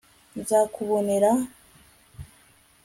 nzakubonera 0.39 1.31